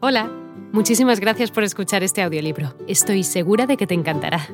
[0.00, 0.30] Hola,
[0.72, 2.72] muchísimas gracias por escuchar este audiolibro.
[2.86, 4.46] Estoy segura de que te encantará.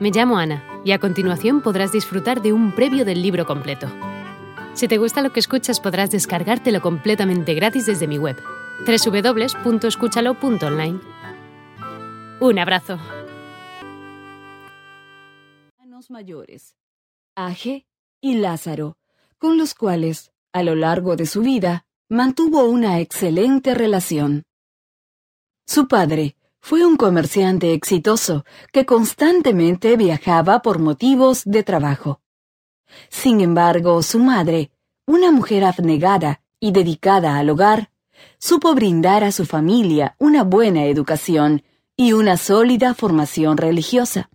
[0.00, 3.86] Me llamo Ana y a continuación podrás disfrutar de un previo del libro completo.
[4.72, 8.38] Si te gusta lo que escuchas podrás descargártelo completamente gratis desde mi web,
[8.86, 11.00] www.escúchalo.online.
[12.40, 12.98] Un abrazo.
[16.08, 16.76] mayores,
[17.34, 17.86] Age
[18.22, 18.96] y Lázaro,
[19.36, 24.44] con los cuales, a lo largo de su vida, mantuvo una excelente relación.
[25.68, 32.22] Su padre fue un comerciante exitoso que constantemente viajaba por motivos de trabajo.
[33.10, 34.70] Sin embargo, su madre,
[35.06, 37.90] una mujer abnegada y dedicada al hogar,
[38.38, 41.62] supo brindar a su familia una buena educación
[41.98, 44.30] y una sólida formación religiosa.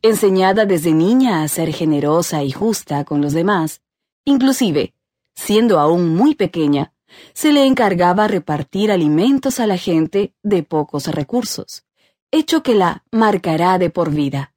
[0.00, 3.82] Enseñada desde niña a ser generosa y justa con los demás,
[4.24, 4.94] inclusive,
[5.34, 6.92] siendo aún muy pequeña,
[7.32, 11.84] se le encargaba repartir alimentos a la gente de pocos recursos,
[12.30, 14.54] hecho que la marcará de por vida.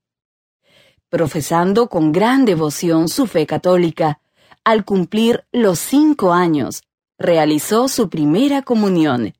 [1.09, 4.19] Profesando con gran devoción su fe católica,
[4.63, 6.83] al cumplir los cinco años,
[7.17, 9.33] realizó su primera comunión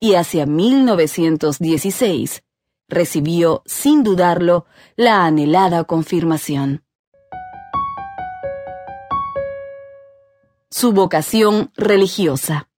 [0.00, 2.42] y hacia 1916
[2.90, 6.84] recibió, sin dudarlo, la anhelada confirmación.
[10.72, 12.70] Su vocación religiosa.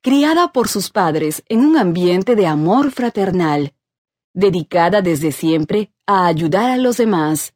[0.00, 3.74] Criada por sus padres en un ambiente de amor fraternal,
[4.32, 7.54] dedicada desde siempre a ayudar a los demás,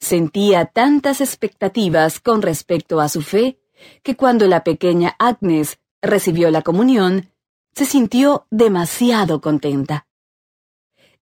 [0.00, 3.60] sentía tantas expectativas con respecto a su fe
[4.02, 7.30] que cuando la pequeña Agnes recibió la comunión,
[7.74, 10.06] se sintió demasiado contenta.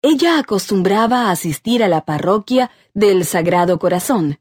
[0.03, 4.41] Ella acostumbraba a asistir a la parroquia del Sagrado Corazón,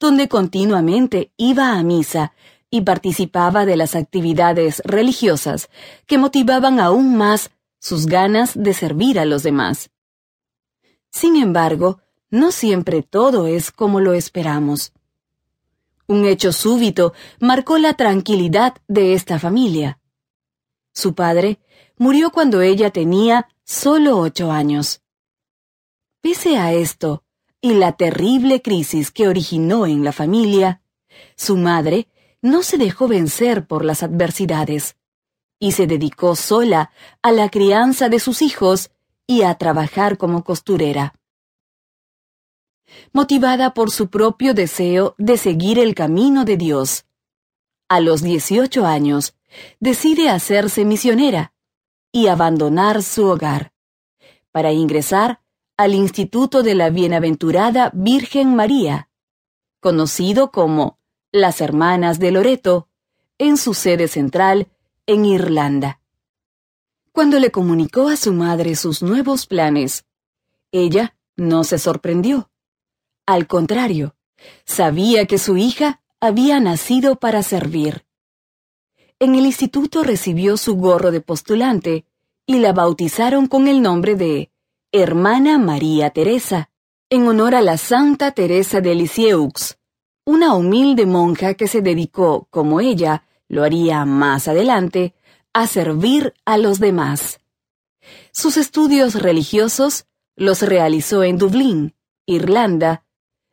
[0.00, 2.32] donde continuamente iba a misa
[2.70, 5.68] y participaba de las actividades religiosas
[6.06, 9.90] que motivaban aún más sus ganas de servir a los demás.
[11.10, 14.92] Sin embargo, no siempre todo es como lo esperamos.
[16.06, 20.00] Un hecho súbito marcó la tranquilidad de esta familia.
[20.92, 21.60] Su padre
[21.98, 25.02] murió cuando ella tenía solo ocho años.
[26.20, 27.24] Pese a esto,
[27.60, 30.82] y la terrible crisis que originó en la familia,
[31.36, 32.08] su madre
[32.42, 34.96] no se dejó vencer por las adversidades
[35.58, 36.90] y se dedicó sola
[37.22, 38.90] a la crianza de sus hijos
[39.26, 41.14] y a trabajar como costurera.
[43.12, 47.04] Motivada por su propio deseo de seguir el camino de Dios,
[47.88, 49.34] a los 18 años
[49.80, 51.52] decide hacerse misionera
[52.12, 53.72] y abandonar su hogar
[54.50, 55.40] para ingresar
[55.80, 59.08] al Instituto de la Bienaventurada Virgen María,
[59.80, 60.98] conocido como
[61.32, 62.90] las Hermanas de Loreto,
[63.38, 64.68] en su sede central
[65.06, 66.02] en Irlanda.
[67.12, 70.04] Cuando le comunicó a su madre sus nuevos planes,
[70.70, 72.50] ella no se sorprendió.
[73.24, 74.14] Al contrario,
[74.66, 78.04] sabía que su hija había nacido para servir.
[79.18, 82.04] En el instituto recibió su gorro de postulante
[82.44, 84.49] y la bautizaron con el nombre de
[84.92, 86.68] Hermana María Teresa,
[87.10, 89.78] en honor a la Santa Teresa de Lisieux,
[90.26, 95.14] una humilde monja que se dedicó, como ella lo haría más adelante,
[95.52, 97.38] a servir a los demás.
[98.32, 101.94] Sus estudios religiosos los realizó en Dublín,
[102.26, 103.04] Irlanda,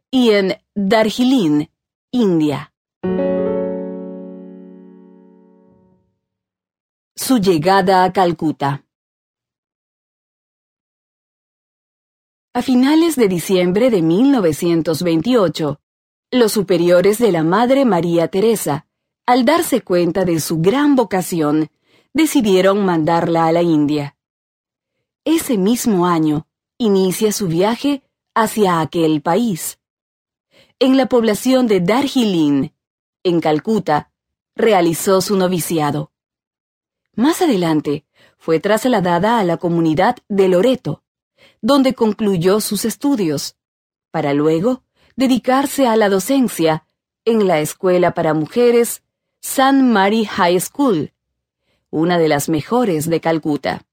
[0.09, 1.67] y en Darjeeling,
[2.09, 2.73] India.
[7.15, 8.86] Su llegada a Calcuta.
[12.57, 15.79] A finales de diciembre de 1928,
[16.31, 18.87] los superiores de la Madre María Teresa,
[19.27, 21.69] al darse cuenta de su gran vocación,
[22.13, 24.17] decidieron mandarla a la India.
[25.23, 26.47] Ese mismo año,
[26.79, 28.01] inicia su viaje
[28.33, 29.77] hacia aquel país.
[30.79, 32.69] En la población de Darjeeling,
[33.23, 34.11] en Calcuta,
[34.55, 36.11] realizó su noviciado.
[37.13, 38.07] Más adelante,
[38.39, 41.03] fue trasladada a la comunidad de Loreto,
[41.61, 43.55] donde concluyó sus estudios,
[44.11, 44.83] para luego
[45.15, 46.85] dedicarse a la docencia
[47.25, 49.03] en la Escuela para Mujeres
[49.41, 49.83] St.
[49.83, 51.13] Mary High School,
[51.89, 53.85] una de las mejores de Calcuta.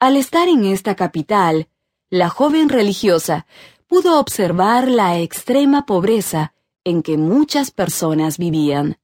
[0.00, 1.68] Al estar en esta capital,
[2.10, 3.46] la joven religiosa
[3.86, 6.54] pudo observar la extrema pobreza
[6.84, 8.98] en que muchas personas vivían.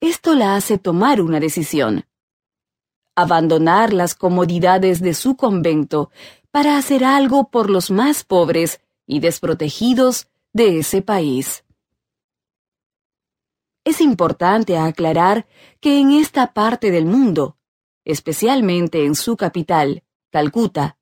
[0.00, 2.06] Esto la hace tomar una decisión
[3.16, 6.10] abandonar las comodidades de su convento
[6.50, 11.64] para hacer algo por los más pobres y desprotegidos de ese país.
[13.84, 15.46] Es importante aclarar
[15.80, 17.56] que en esta parte del mundo,
[18.04, 20.98] especialmente en su capital, Calcuta,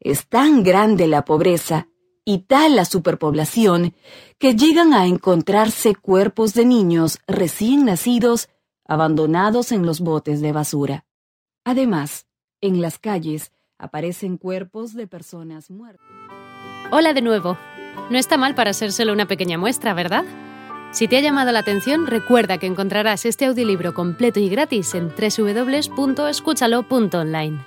[0.00, 1.88] es tan grande la pobreza
[2.24, 3.94] y tal la superpoblación
[4.38, 8.48] que llegan a encontrarse cuerpos de niños recién nacidos
[8.84, 11.07] abandonados en los botes de basura.
[11.64, 12.26] Además,
[12.60, 16.06] en las calles aparecen cuerpos de personas muertas.
[16.90, 17.56] Hola de nuevo.
[18.10, 20.24] No está mal para ser solo una pequeña muestra, ¿verdad?
[20.90, 25.10] Si te ha llamado la atención, recuerda que encontrarás este audiolibro completo y gratis en
[25.10, 27.66] www.escúchalo.online.